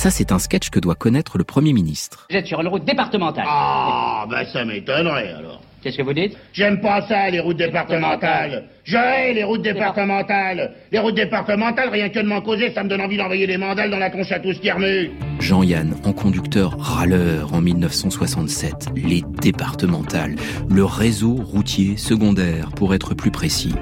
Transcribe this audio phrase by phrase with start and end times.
[0.00, 2.26] Ça, c'est un sketch que doit connaître le Premier ministre.
[2.30, 3.44] Vous êtes sur une route départementale.
[3.46, 5.60] Ah, ben ça m'étonnerait alors.
[5.82, 6.38] Qu'est-ce que vous dites?
[6.54, 8.64] J'aime pas ça, les routes départementales.
[8.84, 10.72] Je hais les routes départementales.
[10.90, 13.90] Les routes départementales, rien que de m'en causer, ça me donne envie d'envoyer des mandales
[13.90, 15.10] dans la tronche à tous qui remue.
[15.38, 20.36] Jean-Yann, en conducteur râleur en 1967, les départementales,
[20.70, 23.74] le réseau routier secondaire pour être plus précis.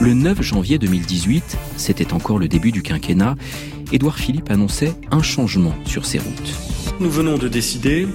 [0.00, 3.36] Le 9 janvier 2018, c'était encore le début du quinquennat,
[3.92, 6.54] Édouard Philippe annonçait un changement sur ces routes.
[7.00, 8.06] Nous venons de décider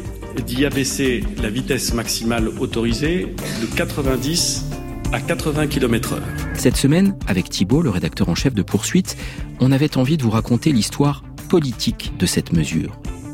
[0.46, 4.66] d'y abaisser la vitesse maximale autorisée de 90
[5.12, 6.22] à 80 km heure.
[6.54, 9.18] Cette semaine, avec Thibault, le rédacteur en chef de Poursuite,
[9.60, 12.92] on avait envie de vous raconter l'histoire politique de cette mesure.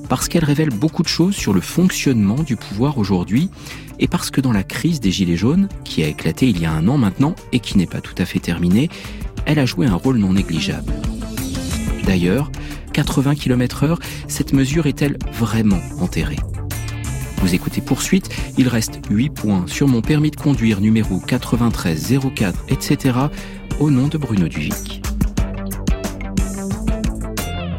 [0.09, 3.49] Parce qu'elle révèle beaucoup de choses sur le fonctionnement du pouvoir aujourd'hui
[3.99, 6.71] et parce que dans la crise des Gilets jaunes, qui a éclaté il y a
[6.71, 8.89] un an maintenant et qui n'est pas tout à fait terminée,
[9.45, 10.93] elle a joué un rôle non négligeable.
[12.05, 12.51] D'ailleurs,
[12.93, 16.39] 80 km heure, cette mesure est-elle vraiment enterrée?
[17.41, 23.19] Vous écoutez Poursuite, il reste 8 points sur mon permis de conduire numéro 9304, etc.
[23.79, 25.06] au nom de Bruno Duvic.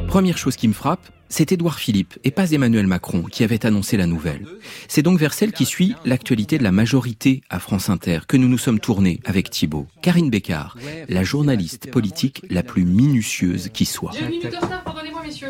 [0.09, 3.99] Première chose qui me frappe, c'est Édouard Philippe et pas Emmanuel Macron qui avait annoncé
[3.99, 4.47] la nouvelle.
[4.89, 8.49] C'est donc vers celle qui suit l'actualité de la majorité à France Inter que nous
[8.49, 9.87] nous sommes tournés avec Thibault.
[10.01, 10.79] Karine Bécard,
[11.11, 14.13] la journaliste politique la plus minutieuse qui soit.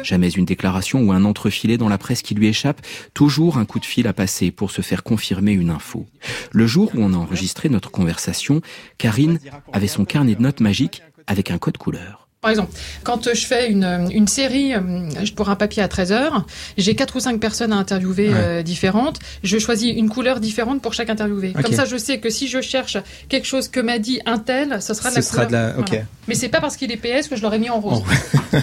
[0.02, 2.84] Jamais une déclaration ou un entrefilet dans la presse qui lui échappe,
[3.14, 6.06] toujours un coup de fil à passer pour se faire confirmer une info.
[6.50, 8.60] Le jour où on a enregistré notre conversation,
[8.98, 9.38] Karine
[9.72, 12.27] avait son carnet de notes magique avec un code couleur.
[12.40, 12.72] Par exemple,
[13.02, 14.80] quand je fais une, une série euh,
[15.34, 19.18] pour un papier à 13 heures, j'ai quatre ou cinq personnes à interviewer euh, différentes.
[19.42, 21.52] Je choisis une couleur différente pour chaque interviewé.
[21.52, 22.96] Comme ça, je sais que si je cherche
[23.28, 25.72] quelque chose que m'a dit un tel, ce sera de la sera couleur.
[25.72, 25.80] De la...
[25.80, 26.02] okay.
[26.28, 28.04] Mais c'est pas parce qu'il est PS que je l'aurais mis en rose.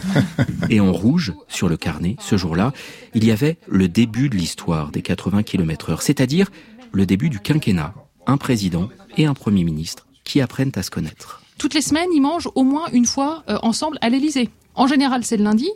[0.69, 2.71] Et en rouge, sur le carnet, ce jour-là,
[3.13, 6.49] il y avait le début de l'histoire des 80 km heure, c'est-à-dire
[6.93, 7.93] le début du quinquennat.
[8.25, 11.41] Un président et un premier ministre qui apprennent à se connaître.
[11.57, 14.49] Toutes les semaines, ils mangent au moins une fois euh, ensemble à l'Élysée.
[14.75, 15.69] En général, c'est le lundi.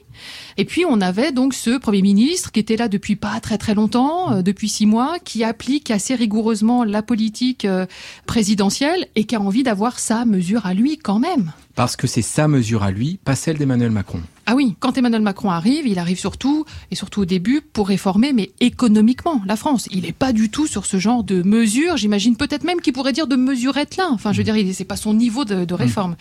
[0.58, 3.74] Et puis, on avait donc ce Premier ministre qui était là depuis pas très très
[3.74, 7.86] longtemps, euh, depuis six mois, qui applique assez rigoureusement la politique euh,
[8.26, 11.54] présidentielle et qui a envie d'avoir sa mesure à lui quand même.
[11.80, 14.20] Parce que c'est sa mesure à lui, pas celle d'Emmanuel Macron.
[14.46, 18.34] Ah oui, quand Emmanuel Macron arrive, il arrive surtout, et surtout au début, pour réformer,
[18.34, 19.88] mais économiquement, la France.
[19.90, 21.96] Il n'est pas du tout sur ce genre de mesures.
[21.96, 24.10] J'imagine peut-être même qu'il pourrait dire de mesurette là.
[24.12, 26.18] Enfin, je veux dire, c'est pas son niveau de, de réforme.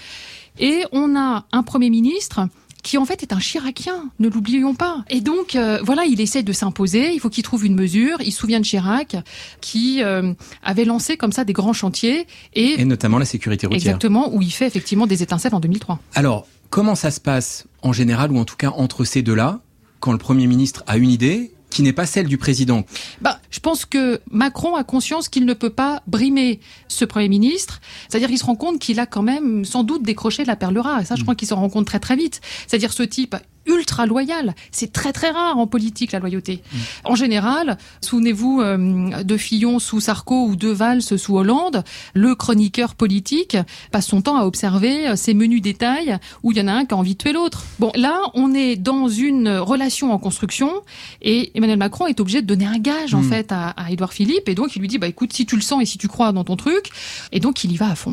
[0.61, 2.47] Et on a un Premier ministre
[2.89, 5.05] qui en fait est un Chiracien, ne l'oublions pas.
[5.11, 8.17] Et donc euh, voilà, il essaie de s'imposer, il faut qu'il trouve une mesure.
[8.21, 9.15] Il se souvient de Chirac
[9.61, 10.33] qui euh,
[10.63, 13.83] avait lancé comme ça des grands chantiers et, Et notamment la sécurité routière.
[13.83, 15.99] exactement où il fait effectivement des étincelles en 2003.
[16.15, 19.61] Alors, comment ça se passe en général, ou en tout cas entre ces deux-là,
[20.01, 22.85] quand le Premier ministre a une idée qui n'est pas celle du président
[23.21, 27.81] Bah, je pense que Macron a conscience qu'il ne peut pas brimer ce Premier ministre.
[28.09, 31.01] C'est-à-dire qu'il se rend compte qu'il a quand même sans doute décroché la perle rare.
[31.01, 32.41] Et ça, je crois qu'il s'en rend compte très très vite.
[32.67, 33.37] C'est-à-dire ce type
[33.69, 34.55] ultra loyal.
[34.73, 36.63] C'est très très rare en politique la loyauté.
[37.05, 41.85] En général, souvenez-vous euh, de Fillon sous Sarko ou de Valls sous Hollande,
[42.15, 43.57] le chroniqueur politique
[43.93, 46.85] passe son temps à observer euh, ces menus détails où il y en a un
[46.85, 47.63] qui a envie de tuer l'autre.
[47.79, 50.71] Bon, là, on est dans une relation en construction
[51.23, 53.29] et Emmanuel Macron est obligé de donner un gage en Mm.
[53.29, 55.63] fait à, à Édouard Philippe et donc il lui dit bah écoute si tu le
[55.63, 56.91] sens et si tu crois dans ton truc
[57.33, 58.13] et donc il y va à fond.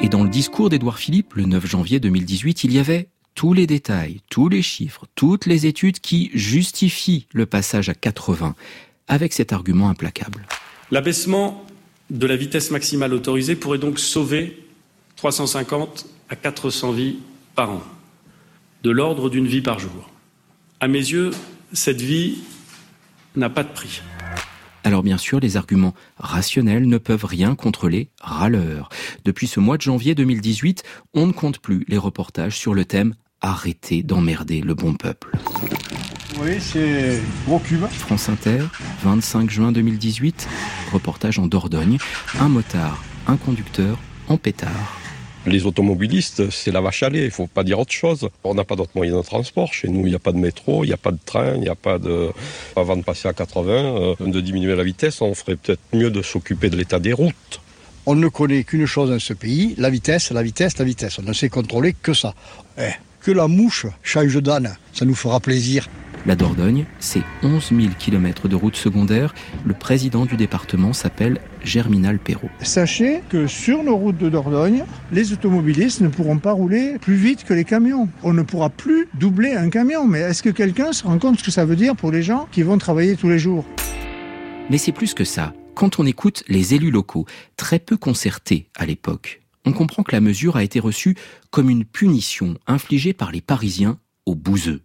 [0.00, 3.66] Et dans le discours d'Édouard Philippe, le 9 janvier 2018, il y avait tous les
[3.66, 8.54] détails, tous les chiffres, toutes les études qui justifient le passage à 80,
[9.08, 10.46] avec cet argument implacable.
[10.90, 11.64] L'abaissement
[12.10, 14.58] de la vitesse maximale autorisée pourrait donc sauver
[15.16, 17.16] 350 à 400 vies
[17.54, 17.82] par an,
[18.82, 20.10] de l'ordre d'une vie par jour.
[20.80, 21.30] À mes yeux,
[21.72, 22.38] cette vie
[23.36, 24.02] n'a pas de prix.
[24.84, 28.88] Alors bien sûr, les arguments rationnels ne peuvent rien contre les râleurs.
[29.24, 30.82] Depuis ce mois de janvier 2018,
[31.14, 35.32] on ne compte plus les reportages sur le thème Arrêtez d'emmerder le bon peuple.
[36.40, 37.84] Oui, c'est gros cube.
[37.86, 38.64] France Inter,
[39.02, 40.48] 25 juin 2018,
[40.92, 41.98] reportage en Dordogne,
[42.38, 43.98] un motard, un conducteur
[44.28, 45.01] en pétard.
[45.44, 48.28] Les automobilistes, c'est la vache à lait, il faut pas dire autre chose.
[48.44, 49.74] On n'a pas d'autres moyens de transport.
[49.74, 51.60] Chez nous, il n'y a pas de métro, il n'y a pas de train, il
[51.60, 52.30] n'y a pas de...
[52.76, 56.22] Avant de passer à 80, euh, de diminuer la vitesse, on ferait peut-être mieux de
[56.22, 57.60] s'occuper de l'état des routes.
[58.06, 61.18] On ne connaît qu'une chose dans ce pays, la vitesse, la vitesse, la vitesse.
[61.18, 62.34] On ne sait contrôler que ça.
[62.78, 62.90] Eh,
[63.20, 65.88] que la mouche change d'âne, ça nous fera plaisir.
[66.24, 69.34] La Dordogne, c'est 11 000 km de route secondaire.
[69.64, 72.50] Le président du département s'appelle Germinal Perrault.
[72.60, 77.42] Sachez que sur nos routes de Dordogne, les automobilistes ne pourront pas rouler plus vite
[77.44, 78.08] que les camions.
[78.22, 80.06] On ne pourra plus doubler un camion.
[80.06, 82.46] Mais est-ce que quelqu'un se rend compte ce que ça veut dire pour les gens
[82.52, 83.64] qui vont travailler tous les jours?
[84.70, 85.54] Mais c'est plus que ça.
[85.74, 87.26] Quand on écoute les élus locaux,
[87.56, 91.16] très peu concertés à l'époque, on comprend que la mesure a été reçue
[91.50, 94.82] comme une punition infligée par les Parisiens aux bouseux.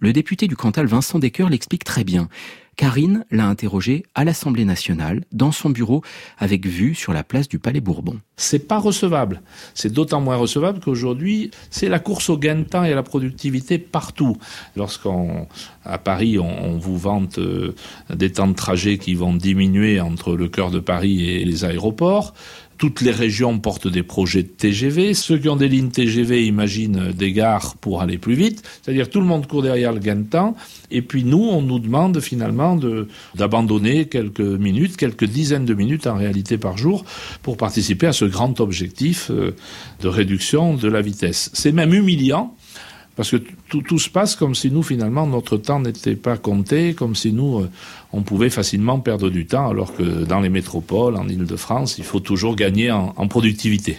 [0.00, 2.28] Le député du Cantal Vincent Descoeur l'explique très bien.
[2.76, 6.04] Karine l'a interrogé à l'Assemblée nationale, dans son bureau,
[6.38, 8.20] avec vue sur la place du Palais Bourbon.
[8.36, 9.42] C'est pas recevable.
[9.74, 13.02] C'est d'autant moins recevable qu'aujourd'hui, c'est la course au gain de temps et à la
[13.02, 14.36] productivité partout.
[14.76, 15.48] Lorsqu'on,
[15.84, 17.74] à Paris, on, vous vante euh,
[18.14, 22.34] des temps de trajet qui vont diminuer entre le cœur de Paris et les aéroports,
[22.78, 25.12] toutes les régions portent des projets de TGV.
[25.12, 28.62] Ceux qui ont des lignes TGV imaginent des gares pour aller plus vite.
[28.80, 30.54] C'est-à-dire tout le monde court derrière le gain de temps.
[30.90, 32.78] Et puis nous, on nous demande finalement
[33.34, 37.04] d'abandonner quelques minutes, quelques dizaines de minutes en réalité par jour
[37.42, 39.54] pour participer à ce grand objectif euh,
[40.00, 41.50] de réduction de la vitesse.
[41.54, 42.54] C'est même humiliant
[43.18, 43.36] parce que
[43.68, 47.58] tout, se passe comme si nous, finalement, notre temps n'était pas compté, comme si nous,
[47.58, 47.70] euh,
[48.12, 52.20] on pouvait facilement perdre du temps, alors que dans les métropoles, en Ile-de-France, il faut
[52.20, 53.98] toujours gagner en, productivité.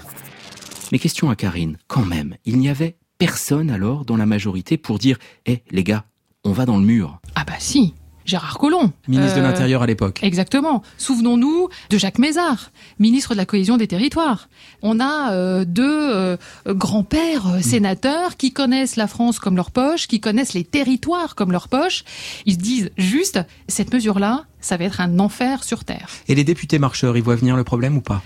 [0.93, 4.99] Mais question à Karine, quand même, il n'y avait personne alors dans la majorité pour
[4.99, 6.05] dire Eh les gars,
[6.45, 7.19] on va dans le mur.
[7.35, 7.95] Ah bah si
[8.29, 8.91] Gérard Collomb.
[9.07, 10.19] Ministre de euh, l'Intérieur à l'époque.
[10.21, 10.83] Exactement.
[10.97, 14.49] Souvenons-nous de Jacques Mézard, ministre de la cohésion des territoires.
[14.81, 16.37] On a euh, deux euh,
[16.67, 21.67] grands-pères sénateurs qui connaissent la France comme leur poche, qui connaissent les territoires comme leur
[21.67, 22.03] poche.
[22.45, 26.09] Ils se disent juste, cette mesure-là, ça va être un enfer sur Terre.
[26.27, 28.21] Et les députés marcheurs, ils voient venir le problème ou pas?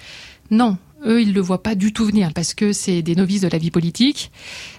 [0.52, 3.48] Non, eux, ils le voient pas du tout venir parce que c'est des novices de
[3.48, 4.32] la vie politique,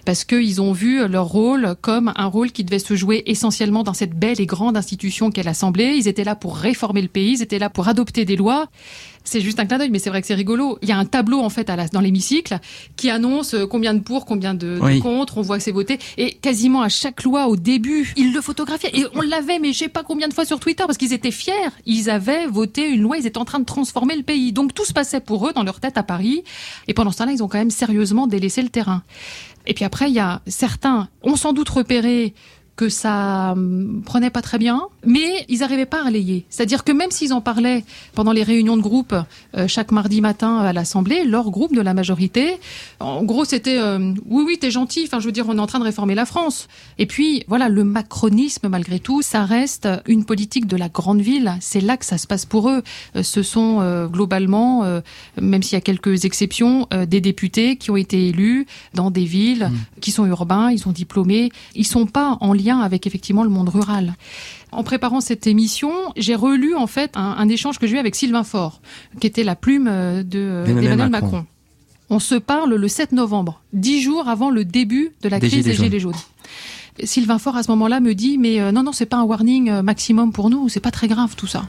[0.05, 3.93] parce qu'ils ont vu leur rôle comme un rôle qui devait se jouer essentiellement dans
[3.93, 5.95] cette belle et grande institution qu'est l'Assemblée.
[5.97, 8.67] Ils étaient là pour réformer le pays, ils étaient là pour adopter des lois.
[9.25, 10.77] C'est juste un clin d'œil, mais c'est vrai que c'est rigolo.
[10.81, 12.59] Il y a un tableau en fait à la, dans l'hémicycle
[12.95, 15.37] qui annonce euh, combien de pour, combien de, contre.
[15.37, 18.91] On voit que c'est voté et quasiment à chaque loi au début, ils le photographiaient
[18.93, 21.31] et on l'avait, mais je sais pas combien de fois sur Twitter parce qu'ils étaient
[21.31, 21.53] fiers.
[21.85, 24.53] Ils avaient voté une loi, ils étaient en train de transformer le pays.
[24.53, 26.43] Donc tout se passait pour eux dans leur tête à Paris.
[26.87, 29.03] Et pendant ce temps-là, ils ont quand même sérieusement délaissé le terrain.
[29.67, 32.33] Et puis après, il y a certains ont sans doute repéré
[32.75, 36.45] que ça hum, prenait pas très bien, mais ils n'arrivaient pas à relayer.
[36.49, 37.83] C'est-à-dire que même s'ils en parlaient
[38.13, 39.15] pendant les réunions de groupe
[39.55, 42.57] euh, chaque mardi matin à l'Assemblée, leur groupe de la majorité,
[42.99, 45.67] en gros c'était euh, oui oui t'es gentil, enfin je veux dire on est en
[45.67, 46.67] train de réformer la France.
[46.97, 51.55] Et puis voilà le macronisme malgré tout, ça reste une politique de la grande ville.
[51.61, 52.83] C'est là que ça se passe pour eux.
[53.15, 54.83] Euh, ce sont globalement,
[55.39, 59.69] même s'il y a quelques exceptions, des députés qui ont été élus dans des villes
[59.71, 59.99] mmh.
[60.01, 63.69] qui sont urbains, ils sont diplômés, ils sont pas en lien avec effectivement le monde
[63.69, 64.15] rural.
[64.71, 68.43] En préparant cette émission, j'ai relu en fait un, échange que j'ai eu avec Sylvain
[68.43, 68.81] Faure,
[69.19, 71.45] qui était la plume euh, d'Emmanuel Macron.
[72.09, 75.73] On se parle le 7 novembre, dix jours avant le début de la crise des
[75.73, 76.13] Gilets jaunes.
[77.03, 79.69] Sylvain Faure à ce moment-là me dit mais euh, non non c'est pas un warning
[79.69, 81.63] euh, maximum pour nous, c'est pas très grave tout ça.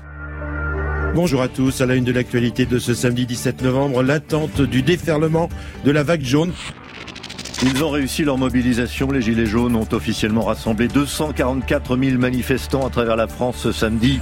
[1.14, 4.82] Bonjour à tous, à la une de l'actualité de ce samedi 17 novembre, l'attente du
[4.82, 5.48] déferlement
[5.84, 6.52] de la vague jaune.
[7.62, 9.10] Ils ont réussi leur mobilisation.
[9.10, 14.20] Les Gilets jaunes ont officiellement rassemblé 244 000 manifestants à travers la France ce samedi.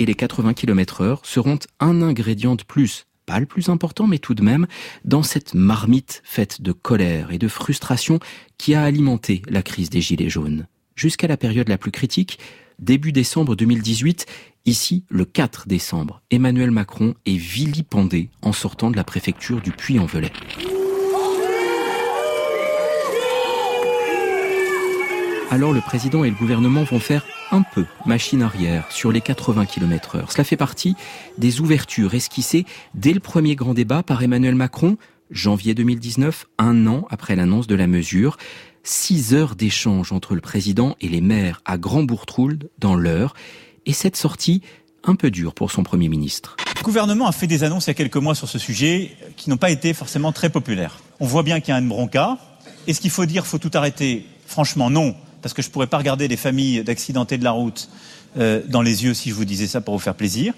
[0.00, 4.18] Et les 80 km heure seront un ingrédient de plus pas le plus important, mais
[4.18, 4.66] tout de même,
[5.04, 8.20] dans cette marmite faite de colère et de frustration
[8.56, 10.66] qui a alimenté la crise des Gilets jaunes.
[10.96, 12.38] Jusqu'à la période la plus critique,
[12.78, 14.24] début décembre 2018,
[14.64, 20.32] Ici, le 4 décembre, Emmanuel Macron est vilipendé en sortant de la préfecture du Puy-en-Velay.
[25.50, 29.64] Alors le président et le gouvernement vont faire un peu machine arrière sur les 80
[29.64, 30.32] km heure.
[30.32, 30.94] Cela fait partie
[31.38, 34.98] des ouvertures esquissées dès le premier grand débat par Emmanuel Macron,
[35.30, 38.36] janvier 2019, un an après l'annonce de la mesure.
[38.82, 43.34] Six heures d'échange entre le président et les maires à Grand-Bourtrould dans l'heure
[43.88, 44.62] et cette sortie
[45.02, 46.56] un peu dure pour son Premier ministre.
[46.76, 49.50] Le gouvernement a fait des annonces il y a quelques mois sur ce sujet qui
[49.50, 51.00] n'ont pas été forcément très populaires.
[51.18, 52.38] On voit bien qu'il y a un bronca.
[52.86, 54.26] Est-ce qu'il faut dire faut tout arrêter?
[54.46, 57.88] Franchement, non, parce que je ne pourrais pas regarder les familles d'accidentés de la route
[58.36, 60.52] euh, dans les yeux si je vous disais ça pour vous faire plaisir.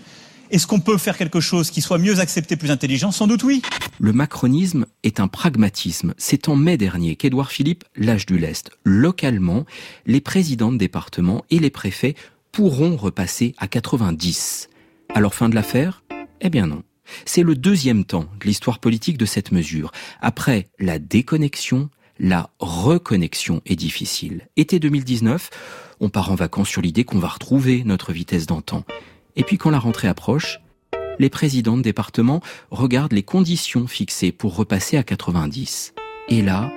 [0.50, 3.12] Est-ce qu'on peut faire quelque chose qui soit mieux accepté, plus intelligent?
[3.12, 3.62] Sans doute oui.
[4.00, 6.12] Le macronisme est un pragmatisme.
[6.18, 8.70] C'est en mai dernier qu'Édouard Philippe lâche du lest.
[8.82, 9.64] Localement,
[10.06, 12.16] les présidents de département et les préfets
[12.52, 14.68] pourront repasser à 90.
[15.14, 16.02] Alors fin de l'affaire?
[16.40, 16.82] Eh bien non.
[17.24, 19.90] C'est le deuxième temps de l'histoire politique de cette mesure.
[20.20, 24.48] Après la déconnexion, la reconnexion est difficile.
[24.56, 25.50] Été 2019,
[26.00, 28.84] on part en vacances sur l'idée qu'on va retrouver notre vitesse d'antan.
[29.36, 30.60] Et puis quand la rentrée approche,
[31.18, 32.40] les présidents de département
[32.70, 35.94] regardent les conditions fixées pour repasser à 90.
[36.28, 36.72] Et là,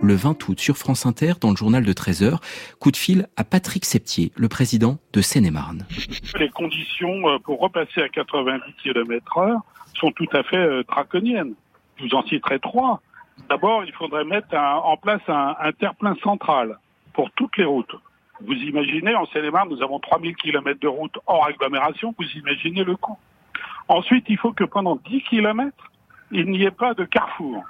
[0.00, 2.38] le 20 août sur France Inter, dans le journal de 13h,
[2.78, 5.86] coup de fil à Patrick Septier, le président de Seine-et-Marne.
[6.38, 9.60] Les conditions euh, pour repasser à 90 km heure
[9.94, 11.54] sont tout à fait euh, draconiennes.
[11.96, 13.00] Je vous en citerai trois.
[13.48, 16.78] D'abord, il faudrait mettre en place un, un terre-plein central
[17.12, 17.94] pour toutes les routes.
[18.40, 22.96] Vous imaginez, en Seine-et-Marne, nous avons 3000 km de route hors agglomération, vous imaginez le
[22.96, 23.18] coût.
[23.88, 25.72] Ensuite, il faut que pendant 10 km,
[26.30, 27.64] il n'y ait pas de carrefour.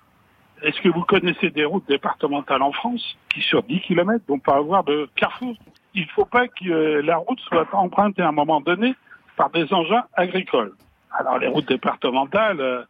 [0.62, 4.56] Est-ce que vous connaissez des routes départementales en France qui, sur 10 km, vont pas
[4.56, 5.54] avoir de carrefour?
[5.94, 8.94] Il ne faut pas que euh, la route soit empruntée à un moment donné
[9.36, 10.74] par des engins agricoles.
[11.12, 12.82] Alors, les routes départementales, euh,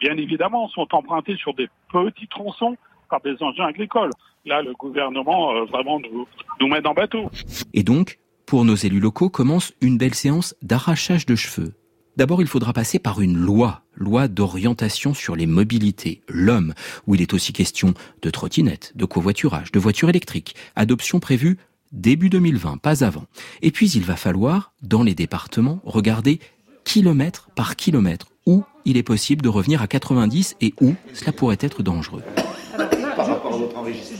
[0.00, 2.76] bien évidemment, sont empruntées sur des petits tronçons
[3.08, 4.10] par des engins agricoles.
[4.44, 6.26] Là, le gouvernement euh, vraiment nous,
[6.60, 7.30] nous met dans bateau.
[7.72, 11.74] Et donc, pour nos élus locaux, commence une belle séance d'arrachage de cheveux.
[12.16, 16.72] D'abord, il faudra passer par une loi, loi d'orientation sur les mobilités, l'homme,
[17.06, 21.58] où il est aussi question de trottinettes, de covoiturage, de voitures électriques, adoption prévue
[21.92, 23.24] début 2020, pas avant.
[23.62, 26.40] Et puis, il va falloir, dans les départements, regarder
[26.84, 31.58] kilomètre par kilomètre où il est possible de revenir à 90 et où cela pourrait
[31.60, 32.22] être dangereux.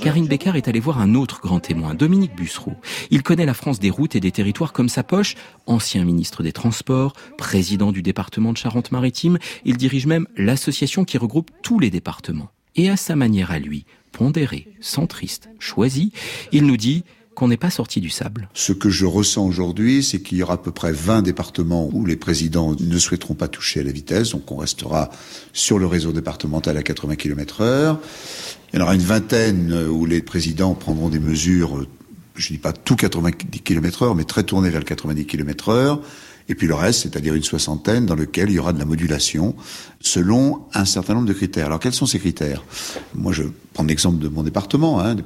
[0.00, 2.75] Karine Bécard est allée voir un autre grand témoin, Dominique Bussereau.
[3.11, 5.35] Il connaît la France des routes et des territoires comme sa poche,
[5.66, 11.50] ancien ministre des Transports, président du département de Charente-Maritime, il dirige même l'association qui regroupe
[11.62, 12.50] tous les départements.
[12.76, 16.12] Et à sa manière à lui, pondéré, centriste, choisi,
[16.52, 17.04] il nous dit
[17.35, 18.49] qu'on n'est pas sorti du sable.
[18.54, 22.06] Ce que je ressens aujourd'hui, c'est qu'il y aura à peu près 20 départements où
[22.06, 25.11] les présidents ne souhaiteront pas toucher à la vitesse, donc on restera
[25.52, 28.00] sur le réseau départemental à 80 km heure.
[28.74, 31.86] Il y en aura une vingtaine où les présidents prendront des mesures,
[32.34, 35.68] je ne dis pas tout 90 km heure, mais très tournées vers le 90 km
[35.68, 36.00] heure.
[36.48, 39.54] Et puis le reste, c'est-à-dire une soixantaine dans lequel il y aura de la modulation
[40.00, 41.66] selon un certain nombre de critères.
[41.66, 42.64] Alors quels sont ces critères?
[43.14, 45.00] Moi, je prends l'exemple de mon département.
[45.00, 45.18] Hein.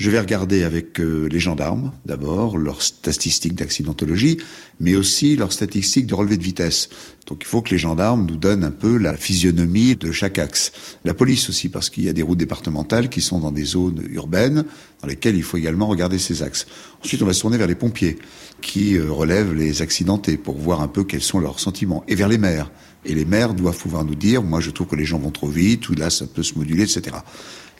[0.00, 4.38] Je vais regarder avec euh, les gendarmes, d'abord, leurs statistiques d'accidentologie,
[4.80, 6.88] mais aussi leurs statistiques de relevé de vitesse.
[7.26, 10.72] Donc il faut que les gendarmes nous donnent un peu la physionomie de chaque axe.
[11.04, 14.02] La police aussi, parce qu'il y a des routes départementales qui sont dans des zones
[14.08, 14.64] urbaines,
[15.02, 16.66] dans lesquelles il faut également regarder ces axes.
[17.04, 18.18] Ensuite, on va se tourner vers les pompiers,
[18.60, 22.04] qui euh, relèvent les accidentés, pour voir un peu quels sont leurs sentiments.
[22.08, 22.70] Et vers les maires.
[23.04, 25.48] Et les maires doivent pouvoir nous dire, moi je trouve que les gens vont trop
[25.48, 27.16] vite, ou là ça peut se moduler, etc.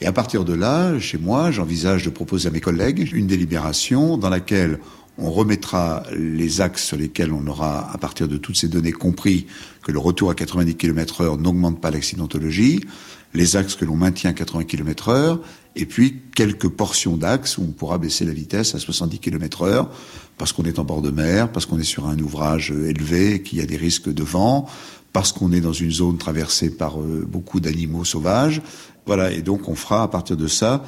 [0.00, 4.16] Et à partir de là, chez moi, j'envisage de proposer à mes collègues une délibération
[4.16, 4.78] dans laquelle
[5.18, 9.46] on remettra les axes sur lesquels on aura, à partir de toutes ces données, compris
[9.82, 12.80] que le retour à 90 km heure n'augmente pas l'accidentologie,
[13.34, 15.40] les axes que l'on maintient à 80 km heure,
[15.76, 19.90] et puis quelques portions d'axes où on pourra baisser la vitesse à 70 km heure,
[20.36, 23.58] parce qu'on est en bord de mer, parce qu'on est sur un ouvrage élevé, qu'il
[23.58, 24.66] y a des risques de vent,
[25.12, 28.62] parce qu'on est dans une zone traversée par euh, beaucoup d'animaux sauvages,
[29.06, 30.84] voilà, et donc on fera à partir de ça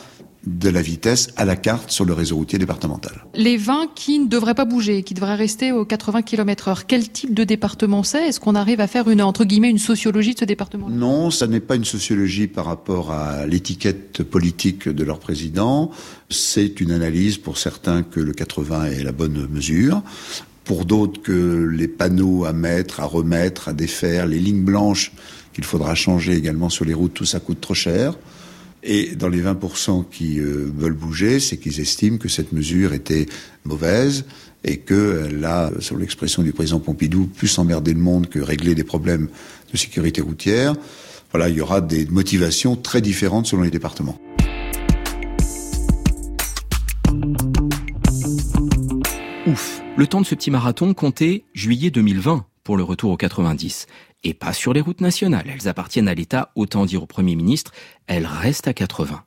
[0.46, 3.24] de la vitesse à la carte sur le réseau routier départemental.
[3.34, 7.08] Les 20 qui ne devraient pas bouger, qui devraient rester aux 80 km heure, quel
[7.08, 8.28] type de département c'est?
[8.28, 10.88] Est-ce qu'on arrive à faire une, entre guillemets, une sociologie de ce département?
[10.88, 15.90] Non, ça n'est pas une sociologie par rapport à l'étiquette politique de leur président.
[16.28, 20.02] C'est une analyse pour certains que le 80 est la bonne mesure
[20.64, 25.12] pour d'autres que les panneaux à mettre, à remettre, à défaire, les lignes blanches
[25.52, 28.16] qu'il faudra changer également sur les routes, tout ça coûte trop cher.
[28.82, 33.26] Et dans les 20% qui euh, veulent bouger, c'est qu'ils estiment que cette mesure était
[33.64, 34.24] mauvaise
[34.64, 38.84] et qu'elle a, sur l'expression du président Pompidou, plus emmerdé le monde que régler des
[38.84, 39.28] problèmes
[39.72, 40.74] de sécurité routière.
[41.30, 44.18] Voilà, il y aura des motivations très différentes selon les départements.
[49.46, 53.86] Ouf, le temps de ce petit marathon comptait juillet 2020 pour le retour aux 90
[54.24, 55.46] et pas sur les routes nationales.
[55.48, 57.72] Elles appartiennent à l'État, autant dire au Premier ministre,
[58.06, 59.24] elles restent à 80.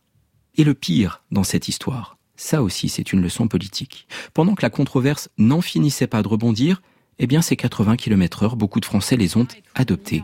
[0.55, 4.07] Et le pire dans cette histoire, ça aussi c'est une leçon politique.
[4.33, 6.81] Pendant que la controverse n'en finissait pas de rebondir,
[7.19, 10.24] eh bien ces 80 km heure, beaucoup de Français les ont adoptés.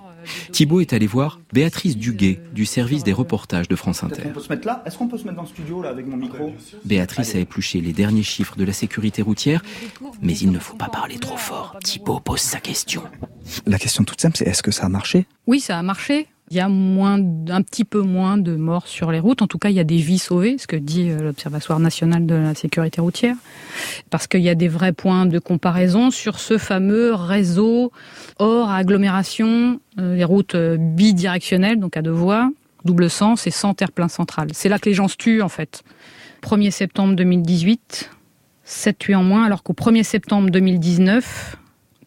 [0.51, 4.24] Thibault est allé voir Béatrice Duguet du service des reportages de France Inter.
[4.25, 6.05] On peut se mettre là Est-ce qu'on peut se mettre dans le studio là avec
[6.05, 6.53] mon micro
[6.86, 9.63] Béatrice a épluché les derniers chiffres de la sécurité routière,
[10.21, 11.75] mais il ne faut pas parler trop fort.
[11.83, 13.03] Thibault pose sa question.
[13.65, 15.25] La question toute simple, c'est est-ce que ça a marché?
[15.48, 16.27] Oui, ça a marché.
[16.51, 19.41] Il y a un petit peu moins de morts sur les routes.
[19.41, 22.25] En tout cas, il y a des vies sauvées, ce que dit euh, l'Observatoire national
[22.25, 23.38] de la sécurité routière,
[24.10, 27.93] parce qu'il y a des vrais points de comparaison sur ce fameux réseau
[28.38, 32.51] hors agglomération, euh, les routes euh, bidirectionnelles, donc à deux voies.
[32.84, 34.50] double sens et sans terre-plein central.
[34.51, 35.84] C'est là que les gens se tuent en fait.
[36.43, 38.10] 1er septembre 2018,
[38.65, 41.55] 7 tués en moins, alors qu'au 1er septembre 2019,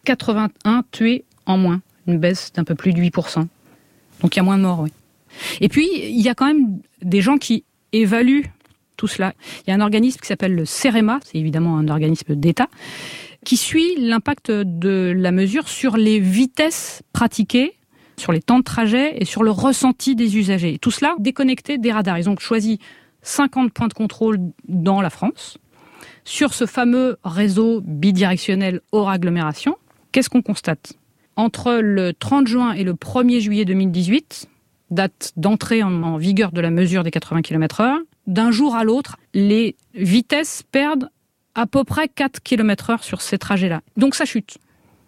[0.05, 3.47] 81 tués en moins, une baisse d'un peu plus de 8%.
[4.25, 4.91] Donc il y a moins de morts, oui.
[5.61, 8.47] Et puis, il y a quand même des gens qui évaluent
[8.97, 9.35] tout cela.
[9.61, 12.69] Il y a un organisme qui s'appelle le CEREMA, c'est évidemment un organisme d'État,
[13.45, 17.75] qui suit l'impact de la mesure sur les vitesses pratiquées,
[18.17, 20.79] sur les temps de trajet et sur le ressenti des usagers.
[20.79, 22.19] Tout cela déconnecté des radars.
[22.19, 22.79] Ils ont choisi
[23.21, 24.39] 50 points de contrôle
[24.69, 25.59] dans la France.
[26.25, 29.77] Sur ce fameux réseau bidirectionnel hors agglomération,
[30.13, 30.95] qu'est-ce qu'on constate?
[31.37, 34.49] Entre le 30 juin et le 1er juillet 2018,
[34.91, 39.77] date d'entrée en vigueur de la mesure des 80 km/h, d'un jour à l'autre, les
[39.95, 41.11] vitesses perdent
[41.55, 43.81] à peu près 4 km heure sur ces trajets-là.
[43.97, 44.59] Donc ça chute.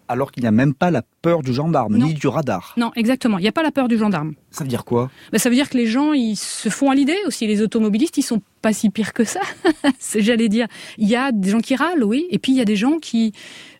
[0.09, 2.73] Alors qu'il n'y a même pas la peur du gendarme, ni du radar.
[2.77, 3.39] Non, exactement.
[3.39, 4.35] Il n'y a pas la peur du gendarme.
[4.51, 5.11] Ça veut dire quoi?
[5.33, 7.45] Ben, Ça veut dire que les gens, ils se font à l'idée aussi.
[7.45, 9.41] Les automobilistes, ils sont pas si pires que ça.
[10.15, 10.67] J'allais dire.
[10.97, 12.25] Il y a des gens qui râlent, oui.
[12.29, 13.33] Et puis il y a des gens qui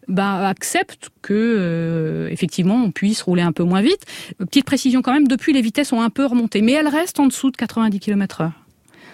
[0.08, 4.06] ben, acceptent que euh, effectivement on puisse rouler un peu moins vite.
[4.38, 7.28] Petite précision quand même, depuis les vitesses ont un peu remonté, mais elles restent en
[7.28, 8.52] dessous de 90 km/h.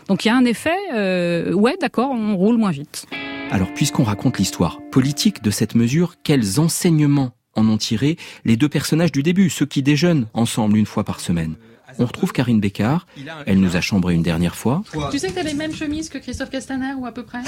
[0.08, 3.06] Donc il y a un effet, euh, ouais, d'accord, on roule moins vite.
[3.52, 8.70] Alors puisqu'on raconte l'histoire politique de cette mesure, quels enseignements en ont tiré les deux
[8.70, 11.56] personnages du début, ceux qui déjeunent ensemble une fois par semaine?
[12.00, 13.08] On retrouve Karine Bécard.
[13.46, 14.84] Elle nous a chambré une dernière fois.
[15.12, 17.40] Tu sais que tu as les mêmes chemises que Christophe Castaner ou à peu près?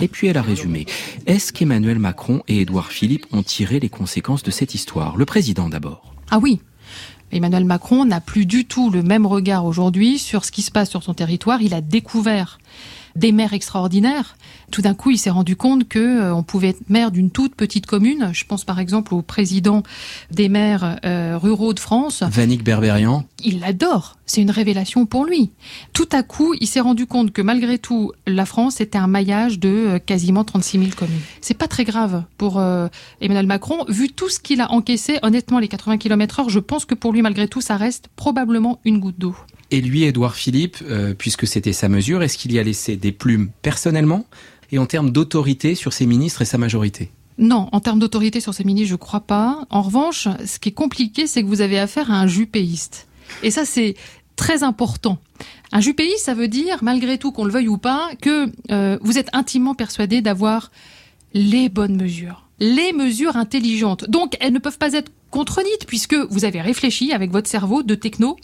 [0.00, 0.86] Et puis elle a résumé.
[1.26, 5.16] Est-ce qu'Emmanuel Macron et Édouard Philippe ont tiré les conséquences de cette histoire?
[5.16, 6.14] Le président d'abord.
[6.30, 6.60] Ah oui,
[7.32, 10.90] Emmanuel Macron n'a plus du tout le même regard aujourd'hui sur ce qui se passe
[10.90, 11.62] sur son territoire.
[11.62, 12.58] Il a découvert
[13.16, 14.36] des maires extraordinaires.
[14.70, 17.54] Tout d'un coup, il s'est rendu compte que euh, on pouvait être maire d'une toute
[17.54, 18.30] petite commune.
[18.32, 19.82] Je pense par exemple au président
[20.30, 22.22] des maires euh, ruraux de France.
[22.22, 23.24] Vanik Berberian.
[23.44, 24.16] Il l'adore.
[24.26, 25.50] C'est une révélation pour lui.
[25.92, 29.58] Tout à coup, il s'est rendu compte que malgré tout, la France était un maillage
[29.58, 31.20] de euh, quasiment 36 000 communes.
[31.40, 32.62] C'est pas très grave pour
[33.20, 33.84] Emmanuel Macron.
[33.88, 37.12] Vu tout ce qu'il a encaissé, honnêtement, les 80 km heure, je pense que pour
[37.12, 39.34] lui, malgré tout, ça reste probablement une goutte d'eau.
[39.70, 43.12] Et lui, Édouard Philippe, euh, puisque c'était sa mesure, est-ce qu'il y a laissé des
[43.12, 44.26] plumes personnellement
[44.72, 47.10] et en termes d'autorité sur ses ministres et sa majorité?
[47.38, 49.64] Non, en termes d'autorité sur ses ministres, je crois pas.
[49.70, 53.06] En revanche, ce qui est compliqué, c'est que vous avez affaire à un jupéiste.
[53.42, 53.94] Et ça, c'est
[54.36, 55.18] très important.
[55.72, 59.18] Un jupéiste, ça veut dire, malgré tout, qu'on le veuille ou pas, que euh, vous
[59.18, 60.70] êtes intimement persuadé d'avoir
[61.32, 64.10] les bonnes mesures, les mesures intelligentes.
[64.10, 67.94] Donc, elles ne peuvent pas être contredites puisque vous avez réfléchi avec votre cerveau de
[67.94, 68.36] techno.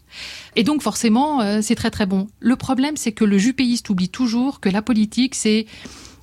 [0.54, 2.28] Et donc, forcément, euh, c'est très très bon.
[2.40, 5.66] Le problème, c'est que le jupéiste oublie toujours que la politique, c'est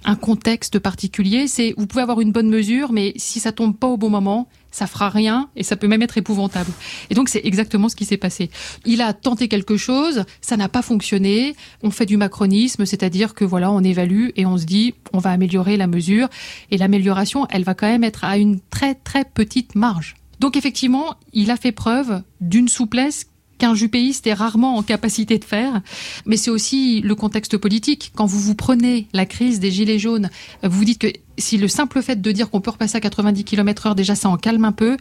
[0.06, 1.48] un contexte particulier.
[1.48, 4.48] C'est vous pouvez avoir une bonne mesure, mais si ça tombe pas au bon moment,
[4.72, 6.72] ça fera rien et ça peut même être épouvantable.
[7.10, 8.50] Et donc c'est exactement ce qui s'est passé.
[8.86, 11.56] Il a tenté quelque chose, ça n'a pas fonctionné.
[11.84, 15.32] On fait du macronisme, c'est-à-dire que voilà, on évalue et on se dit on va
[15.32, 16.28] améliorer la mesure
[16.72, 20.16] et l'amélioration, elle va quand même être à une très très petite marge.
[20.44, 23.28] Donc effectivement, il a fait preuve d'une souplesse
[23.60, 25.82] qu'un jupéiste est rarement en capacité de faire.
[26.26, 28.12] Mais c'est aussi le contexte politique.
[28.14, 30.30] Quand vous vous prenez la crise des Gilets jaunes,
[30.62, 33.46] vous vous dites que si le simple fait de dire qu'on peut repasser à 90
[33.46, 34.98] km heure, déjà ça en calme un peu,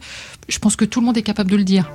[0.47, 1.91] je pense que tout le monde est capable de le dire.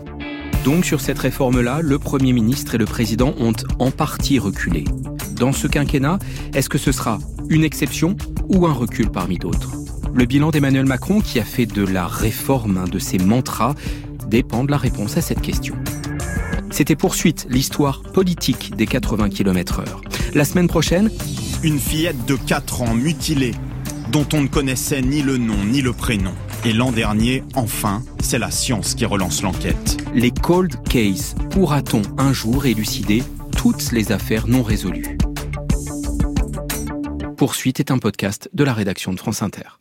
[0.67, 4.85] Donc sur cette réforme-là, le Premier ministre et le Président ont en partie reculé.
[5.37, 6.19] Dans ce quinquennat,
[6.53, 8.15] est-ce que ce sera une exception
[8.51, 9.88] ou un recul parmi d'autres?
[10.15, 13.75] Le bilan d'Emmanuel Macron, qui a fait de la réforme un de ses mantras,
[14.27, 15.77] dépend de la réponse à cette question.
[16.71, 20.01] C'était Poursuite, l'histoire politique des 80 km heure.
[20.35, 21.11] La semaine prochaine...
[21.63, 23.55] Une fillette de 4 ans mutilée,
[24.13, 26.33] dont on ne connaissait ni le nom ni le prénom.
[26.65, 29.97] Et l'an dernier, enfin, c'est la science qui relance l'enquête.
[30.15, 31.35] Les cold cases.
[31.51, 33.23] Pourra-t-on un jour élucider
[33.57, 35.19] toutes les affaires non résolues?
[37.37, 39.79] Poursuite est un podcast de la rédaction de France Inter.